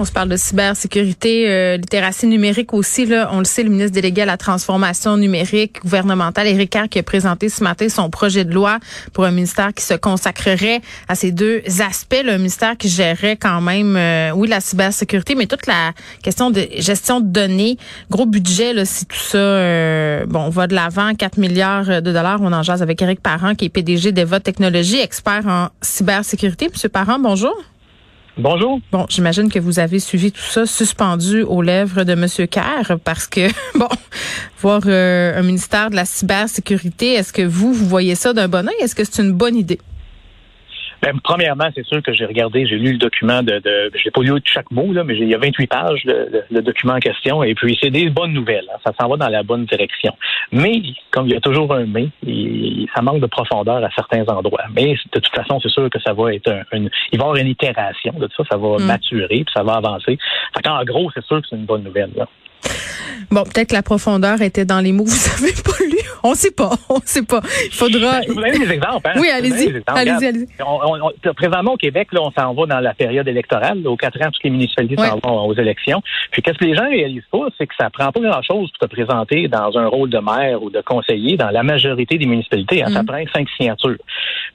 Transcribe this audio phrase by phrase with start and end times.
[0.00, 3.04] On se parle de cybersécurité, euh, littératie numérique aussi.
[3.04, 7.00] Là, on le sait, le ministre délégué à la transformation numérique gouvernementale, Éric Kerr, qui
[7.00, 8.78] a présenté ce matin son projet de loi
[9.12, 12.22] pour un ministère qui se consacrerait à ces deux aspects.
[12.24, 15.90] Le ministère qui gérerait quand même, euh, oui, la cybersécurité, mais toute la
[16.22, 17.76] question de gestion de données,
[18.08, 22.12] gros budget, là, si tout ça, euh, bon, on va de l'avant, 4 milliards de
[22.12, 22.38] dollars.
[22.40, 26.68] On en jase avec Éric Parent, qui est PDG d'Eva Technologies, expert en cybersécurité.
[26.72, 27.56] Monsieur Parent, bonjour.
[28.38, 28.78] Bonjour.
[28.92, 32.24] Bon, j'imagine que vous avez suivi tout ça suspendu aux lèvres de M.
[32.48, 33.88] Kerr parce que, bon,
[34.60, 38.68] voir euh, un ministère de la cybersécurité, est-ce que vous, vous voyez ça d'un bon
[38.68, 38.76] oeil?
[38.80, 39.80] Est-ce que c'est une bonne idée?
[41.08, 44.20] Ben, premièrement, c'est sûr que j'ai regardé, j'ai lu le document de, de j'ai pas
[44.20, 47.42] lu chaque mot, là, mais il y a 28 pages, le, le, document en question,
[47.42, 48.66] et puis c'est des bonnes nouvelles.
[48.70, 48.78] Hein.
[48.84, 50.14] ça s'en va dans la bonne direction.
[50.52, 52.08] Mais, comme il y a toujours un mais,
[52.94, 54.64] ça manque de profondeur à certains endroits.
[54.74, 57.28] Mais de toute façon, c'est sûr que ça va être un, une, il va y
[57.28, 58.84] avoir une itération de ça, ça va mm.
[58.84, 60.18] maturer, puis ça va avancer.
[60.66, 62.10] en gros, c'est sûr que c'est une bonne nouvelle.
[62.16, 62.28] Là.
[63.30, 65.98] Bon, peut-être que la profondeur était dans les mots que vous avez pas lus.
[66.22, 66.70] On sait pas.
[66.88, 67.40] On sait pas.
[67.66, 68.20] Il faudra.
[68.20, 69.08] Ben, je vous donner des exemples.
[69.08, 69.20] Hein?
[69.20, 69.82] Oui, allez-y.
[69.86, 70.46] Allez-y, allez
[71.36, 73.86] présentement, au Québec, là, on s'en va dans la période électorale.
[73.86, 76.02] Aux quatre ans, toutes les municipalités s'en vont aux élections.
[76.30, 78.94] Puis, qu'est-ce que les gens réalisent pas, c'est que ça prend pas grand-chose pour te
[78.94, 82.82] présenter dans un rôle de maire ou de conseiller dans la majorité des municipalités.
[82.82, 82.90] Hein.
[82.92, 83.06] Ça mm.
[83.06, 83.96] prend cinq signatures.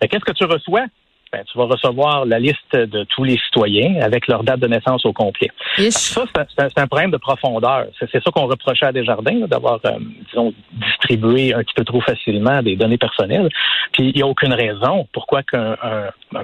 [0.01, 0.85] Qu'est-ce que tu reçois?
[1.33, 5.03] Ben, tu vas recevoir la liste de tous les citoyens avec leur date de naissance
[5.03, 5.49] au complet.
[5.89, 6.25] Ça,
[6.55, 7.87] c'est un, problème de profondeur.
[7.99, 9.97] C'est ça qu'on reprochait à Desjardins, d'avoir, euh,
[10.29, 13.49] disons, distribué un petit peu trop facilement des données personnelles.
[13.93, 15.75] Puis il n'y a aucune raison pourquoi qu'un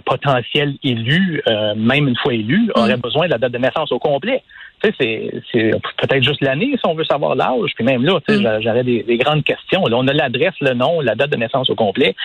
[0.06, 3.02] potentiel élu, euh, même une fois élu, aurait mm.
[3.02, 4.42] besoin de la date de naissance au complet
[4.82, 7.72] c'est, c'est peut-être juste l'année si on veut savoir l'âge.
[7.76, 8.62] Puis même là, mm.
[8.62, 9.86] j'aurais des, grandes questions.
[9.86, 12.16] Là, on a l'adresse, le nom, la date de naissance au complet.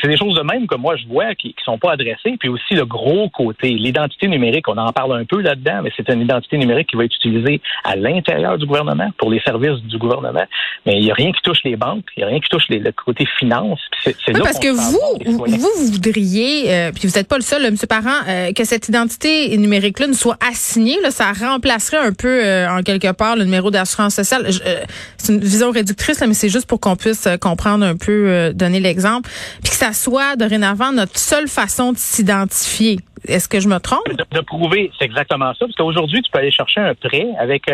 [0.00, 2.36] c'est des choses de même que moi je vois qui, qui sont pas adressées.
[2.38, 4.68] Puis aussi le gros côté, l'identité numérique.
[4.68, 7.60] On en parle un peu là-dedans, mais c'est une identité numérique qui va être utilisée
[7.84, 10.44] à l'intérieur du gouvernement pour les services du gouvernement.
[10.86, 12.68] Mais il n'y a rien qui touche les banques, il n'y a rien qui touche
[12.68, 13.80] les, le côté finance.
[14.02, 17.76] C'est, oui, parce que vous, vous, voudriez, euh, puis vous n'êtes pas le seul, M.
[17.88, 21.00] Parent, euh, que cette identité numérique-là ne soit assignée.
[21.02, 24.46] Là, ça remplacerait un peu, euh, en quelque part, le numéro d'assurance sociale.
[24.46, 24.80] Euh,
[25.16, 28.52] c'est une vision réductrice, là, mais c'est juste pour qu'on puisse euh, comprendre un peu,
[28.54, 29.28] donner l'exemple,
[29.62, 32.98] puis que ça soit dorénavant notre seule façon de s'identifier.
[33.26, 34.08] Est-ce que je me trompe?
[34.08, 35.66] De, prouver, c'est exactement ça.
[35.66, 37.66] Parce qu'aujourd'hui, tu peux aller chercher un prêt avec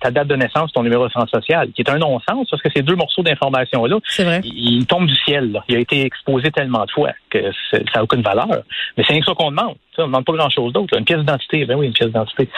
[0.00, 2.82] ta date de naissance, ton numéro d'assurance sociale, qui est un non-sens parce que ces
[2.82, 3.98] deux morceaux d'information-là,
[4.42, 5.52] ils, tombent du ciel.
[5.52, 5.62] Là.
[5.68, 7.38] Il a été exposé tellement de fois que
[7.70, 8.62] ça n'a aucune valeur.
[8.96, 9.76] Mais c'est rien que ça qu'on demande.
[9.98, 10.96] On ne demande pas grand-chose d'autre.
[10.96, 12.48] Une pièce d'identité, ben oui, une pièce d'identité.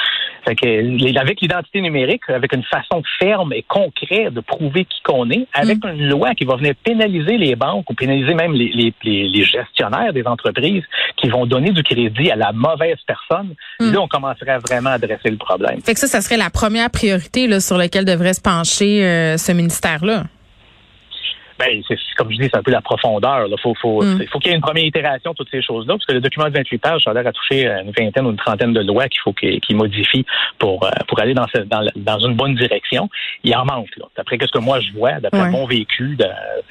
[0.44, 5.30] Fait que, avec l'identité numérique, avec une façon ferme et concrète de prouver qui qu'on
[5.30, 5.88] est, avec mm.
[5.88, 10.24] une loi qui va venir pénaliser les banques ou pénaliser même les, les, gestionnaires des
[10.24, 10.84] entreprises
[11.16, 13.92] qui vont donner du crédit à la mauvaise personne, mm.
[13.92, 15.80] là, on commencerait vraiment à adresser le problème.
[15.82, 19.36] Fait que ça, ça serait la première priorité là, sur laquelle devrait se pencher euh,
[19.36, 20.24] ce ministère-là.
[21.64, 23.46] Ben, c'est, comme je dis, c'est un peu la profondeur.
[23.48, 24.26] Il faut, faut, mm.
[24.30, 26.46] faut qu'il y ait une première itération de toutes ces choses-là, parce que le document
[26.46, 29.08] de 28 pages, ça a l'air à toucher une vingtaine ou une trentaine de lois
[29.08, 30.24] qu'il faut qu'il, modifie
[30.58, 33.08] pour, euh, pour aller dans, dans, dans, une bonne direction.
[33.44, 33.96] Il en manque.
[33.96, 34.06] Là.
[34.16, 36.16] D'après ce que moi je vois, d'après mon vécu,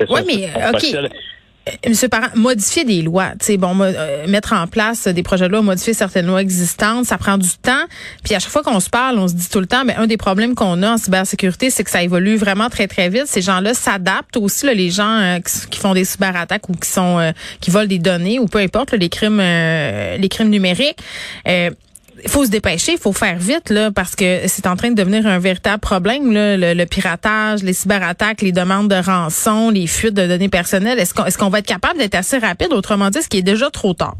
[0.09, 1.11] oui, mais OK.
[1.69, 5.51] Euh, Monsieur Parent, modifier des lois, tu bon, euh, mettre en place des projets de
[5.51, 7.83] loi, modifier certaines lois existantes, ça prend du temps.
[8.23, 10.07] Puis à chaque fois qu'on se parle, on se dit tout le temps, mais un
[10.07, 13.27] des problèmes qu'on a en cybersécurité, c'est que ça évolue vraiment très très vite.
[13.27, 15.39] Ces gens-là s'adaptent aussi, là, les gens euh,
[15.69, 19.09] qui, font des cyberattaques ou qui sont qui volent des données ou peu importe les
[19.09, 20.97] crimes les crimes numériques
[22.23, 24.95] il faut se dépêcher, il faut faire vite là parce que c'est en train de
[24.95, 30.13] devenir un véritable problème là, le, piratage, les cyberattaques, les demandes de rançon, les fuites
[30.13, 30.99] de données personnelles.
[30.99, 33.43] Est-ce qu'on est-ce qu'on va être capable d'être assez rapide autrement dit, ce qui est
[33.43, 34.15] déjà trop tard?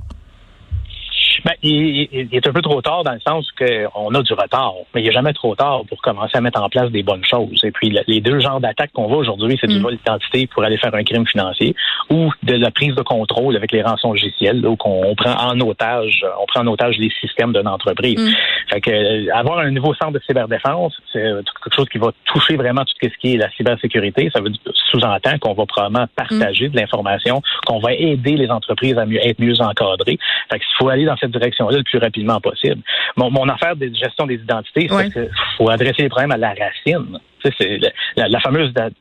[1.52, 5.02] Ben, il, est un peu trop tard dans le sens qu'on a du retard, mais
[5.02, 7.60] il n'est jamais trop tard pour commencer à mettre en place des bonnes choses.
[7.64, 9.82] Et puis, les deux genres d'attaques qu'on voit aujourd'hui, c'est du mm.
[9.82, 11.76] vol d'identité pour aller faire un crime financier
[12.10, 16.26] ou de la prise de contrôle avec les rançons logicielles, où on prend en otage,
[16.42, 18.20] on prend en otage les systèmes d'une entreprise.
[18.20, 18.32] Mm.
[18.70, 22.56] Fait que, euh, avoir un nouveau centre de cyberdéfense, c'est quelque chose qui va toucher
[22.56, 24.30] vraiment tout ce qui est la cybersécurité.
[24.34, 24.52] Ça veut
[24.92, 29.40] sous-entend qu'on va probablement partager de l'information, qu'on va aider les entreprises à mieux, être
[29.40, 30.18] mieux encadrées.
[30.52, 32.82] Fait qu'il faut aller dans cette direction-là le plus rapidement possible.
[33.18, 36.50] Mon, mon affaire de gestion des identités, c'est qu'il faut adresser les problèmes à la
[36.50, 37.20] racine.
[37.44, 37.80] C'est
[38.16, 38.94] la, la, fameuse date,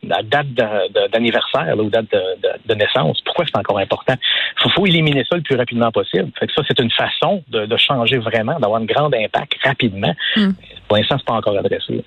[1.12, 2.06] d'anniversaire ou date
[2.66, 3.20] de naissance.
[3.24, 4.14] Pourquoi c'est encore important?
[4.64, 6.30] Il faut, éliminer ça le plus rapidement possible.
[6.38, 10.14] Fait que ça, c'est une façon de, changer vraiment, d'avoir un grand impact rapidement.
[10.36, 10.52] Hmm.
[10.88, 12.02] Pour l'instant, c'est pas encore adressé.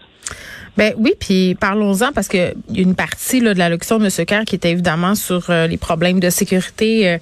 [0.76, 4.26] Ben oui, puis parlons-en parce que y a une partie là, de l'allocution de M.
[4.26, 7.10] Kerr qui était évidemment sur euh, les problèmes de sécurité.
[7.10, 7.18] Euh,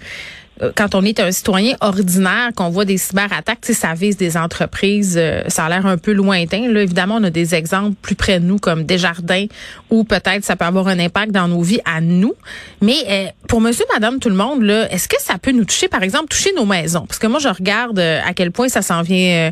[0.75, 5.65] quand on est un citoyen ordinaire, qu'on voit des cyberattaques, ça vise des entreprises, ça
[5.65, 6.71] a l'air un peu lointain.
[6.71, 9.45] Là, évidemment, on a des exemples plus près de nous, comme Desjardins,
[9.89, 12.33] où peut-être ça peut avoir un impact dans nos vies à nous.
[12.81, 16.03] Mais pour monsieur, madame, tout le monde, là, est-ce que ça peut nous toucher, par
[16.03, 17.05] exemple, toucher nos maisons?
[17.07, 19.51] Parce que moi, je regarde à quel point ça s'en vient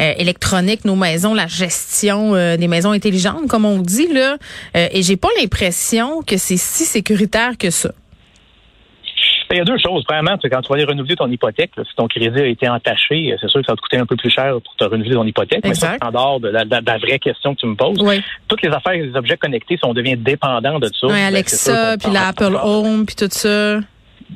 [0.00, 4.38] euh, électronique, nos maisons, la gestion euh, des maisons intelligentes, comme on dit là.
[4.74, 7.90] Euh, et j'ai pas l'impression que c'est si sécuritaire que ça.
[9.50, 10.04] Ben, il y a deux choses.
[10.04, 13.48] Premièrement, quand tu vas aller renouveler ton hypothèque, si ton crédit a été entaché, c'est
[13.48, 15.64] sûr que ça va te coûter un peu plus cher pour te renouveler ton hypothèque.
[15.64, 17.98] Mais ça, en dehors de la, vraie question que tu me poses,
[18.46, 21.06] toutes les affaires et les objets connectés, si on devient dépendant de ça.
[21.08, 23.80] Oui, ben, Alexa, puis l'Apple Home, puis tout ça.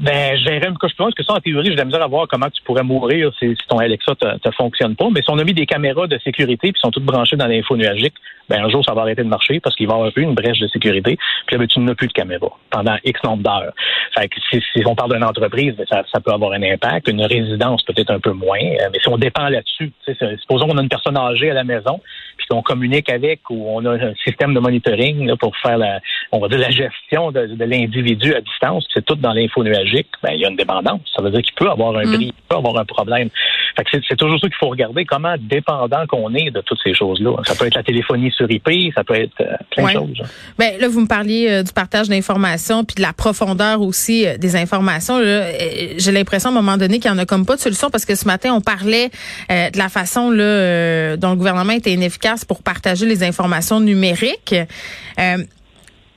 [0.00, 2.26] Ben, j'irais me je pense que ça, en théorie, j'ai de la misère à voir
[2.29, 5.08] comment tu pourrais mourir si, ton Alexa ne fonctionne pas.
[5.14, 7.76] Mais si on a mis des caméras de sécurité puis sont toutes branchées dans l'info
[7.76, 8.14] nuagique,
[8.49, 10.58] ben un jour, ça va arrêter de marcher parce qu'il va y avoir une brèche
[10.58, 11.17] de sécurité.
[11.46, 13.73] Puis là, ben, tu n'as plus de caméra pendant X nombre d'heures.
[14.19, 17.08] Fait que si, on parle d'une entreprise, ben, ça, ça, peut avoir un impact.
[17.08, 18.58] Une résidence, peut-être un peu moins.
[18.58, 19.93] Euh, mais si on dépend là-dessus,
[20.40, 22.00] supposons qu'on a une personne âgée à la maison,
[22.37, 26.01] puis qu'on communique avec ou on a un système de monitoring pour faire la,
[26.33, 30.33] on va dire la gestion de, l'individu à distance, c'est tout dans l'info nuagique, ben,
[30.33, 31.01] il y a une dépendance.
[31.15, 32.23] Ça veut dire qu'il peut avoir un bris, mm.
[32.23, 33.31] il peut avoir un problème.
[33.77, 36.95] Fait que c'est toujours ça qu'il faut regarder, comment dépendant qu'on est de toutes ces
[36.95, 37.37] choses-là.
[37.45, 40.23] Ça peut être la téléphonie sur IP, ça peut être euh, plein de choses.
[40.59, 44.37] Ben, là, vous me parliez euh, du partage d'informations puis de la profondeur aussi euh,
[44.37, 45.21] des informations.
[45.21, 48.05] J'ai l'impression à un moment donné qu'il n'y en a comme pas de solution parce
[48.05, 49.11] que ce matin, on parlait
[49.49, 54.55] de la façon là, dont le gouvernement était inefficace pour partager les informations numériques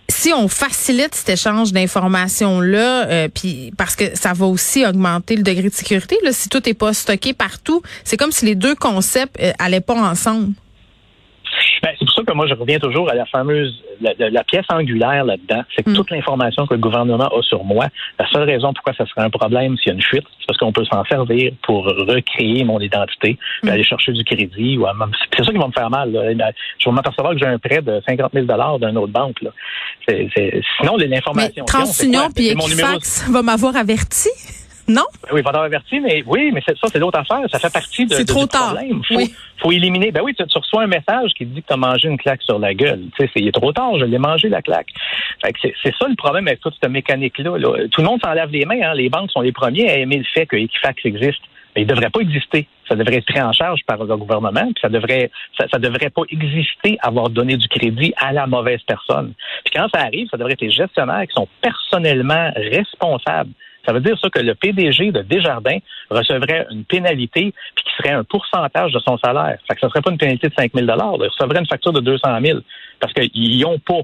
[0.10, 5.44] si on facilite cet échange d'informations là, puis parce que ça va aussi augmenter le
[5.44, 6.18] degré de sécurité.
[6.24, 9.82] Là, si tout n'est pas stocké partout, c'est comme si les deux concepts euh, allaient
[9.82, 10.54] pas ensemble.
[11.84, 15.26] Ben, c'est pour ça que moi, je reviens toujours à la fameuse, la, pièce angulaire
[15.26, 15.64] là-dedans.
[15.76, 15.96] C'est que hmm.
[15.96, 17.88] toute l'information que le gouvernement a sur moi,
[18.20, 20.58] la seule raison pourquoi ça serait un problème s'il y a une fuite, c'est parce
[20.58, 23.70] qu'on peut s'en servir pour recréer mon identité, hmm.
[23.70, 24.78] aller chercher du crédit.
[24.78, 24.86] Ou
[25.36, 26.12] c'est ça qui va me faire mal.
[26.14, 28.46] Je vais m'apercevoir que j'ai un prêt de 50 000
[28.80, 29.42] d'une autre banque.
[29.42, 29.52] Là.
[30.08, 31.66] sinon, l'information...
[31.66, 34.30] TransUnion puis Equifax va m'avoir averti?
[34.88, 35.04] Non?
[35.34, 37.42] Oui, il va averti, mais oui, mais ça, c'est l'autre affaire.
[37.52, 38.74] Ça fait partie de, c'est trop tard.
[38.74, 39.02] problème.
[39.04, 39.20] Faut,
[39.58, 40.12] faut éliminer.
[40.12, 42.58] Ben oui, tu, reçois un message qui dit que tu as mangé une claque sur
[42.58, 43.02] la gueule.
[43.18, 44.88] Tu sais, il est trop tard, je l'ai mangé la claque.
[45.44, 47.60] Fait que c'est, ça le problème avec toute cette mécanique-là.
[47.92, 48.82] Tout le monde s'enlève les mains.
[48.82, 48.94] Hein.
[48.94, 51.42] Les banques sont les premiers à aimer le fait que Equifax existe.
[51.76, 52.68] Mais il ne devrait pas exister.
[52.88, 56.24] Ça devrait être pris en charge par le gouvernement, puis ça devrait ça, devrait pas
[56.30, 59.34] exister avoir donné du crédit à la mauvaise personne.
[59.66, 63.52] Puis quand ça arrive, ça devrait être les gestionnaires qui sont personnellement responsables
[63.88, 65.78] ça veut dire ça que le PDG de Desjardins
[66.10, 69.58] recevrait une pénalité qui serait un pourcentage de son salaire.
[69.68, 72.02] Fait que ça serait pas une pénalité de 5 000 Il recevrait une facture de
[72.02, 72.60] 200 000
[73.00, 74.02] parce qu'ils n'ont pas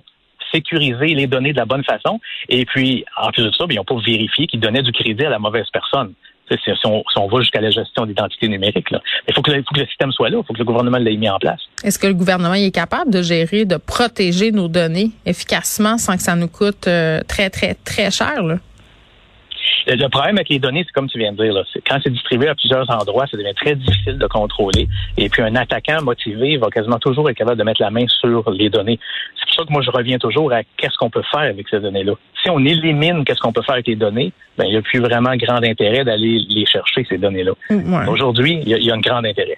[0.53, 2.19] sécurisé les données de la bonne façon.
[2.47, 5.25] Et puis, en plus de ça, ben, ils n'ont pas vérifié qu'ils donnaient du crédit
[5.25, 6.13] à la mauvaise personne.
[6.49, 8.85] Si on, va jusqu'à la gestion d'identité numérique.
[9.27, 11.39] Il faut que, le système soit là, il faut que le gouvernement l'ait mis en
[11.39, 11.61] place.
[11.83, 16.21] Est-ce que le gouvernement est capable de gérer, de protéger nos données efficacement sans que
[16.21, 18.43] ça nous coûte euh, très, très, très cher?
[19.87, 22.47] Le problème avec les données, c'est comme tu viens de dire, là, quand c'est distribué
[22.47, 24.87] à plusieurs endroits, ça devient très difficile de contrôler.
[25.17, 28.49] Et puis un attaquant motivé va quasiment toujours être capable de mettre la main sur
[28.51, 28.99] les données.
[29.37, 31.79] C'est pour ça que moi je reviens toujours à qu'est-ce qu'on peut faire avec ces
[31.79, 32.13] données-là.
[32.41, 34.99] Si on élimine qu'est-ce qu'on peut faire avec les données, ben il n'y a plus
[34.99, 37.53] vraiment grand intérêt d'aller les chercher ces données-là.
[38.07, 39.57] Aujourd'hui, il y, a un grand intérêt.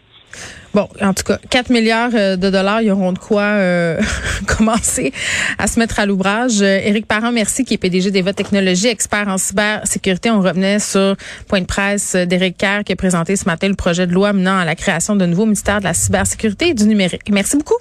[0.75, 3.97] Bon, en tout cas, 4 milliards euh, de dollars, ils auront de quoi euh,
[4.45, 5.13] commencer
[5.57, 6.61] à se mettre à l'ouvrage.
[6.61, 10.29] Euh, Éric Parent, merci, qui est PDG d'Eva Technologies, expert en cybersécurité.
[10.31, 11.15] On revenait sur
[11.47, 14.57] point de presse d'Éric Kerr qui a présenté ce matin le projet de loi menant
[14.57, 17.29] à la création d'un nouveau ministère de la cybersécurité et du numérique.
[17.31, 17.77] Merci beaucoup.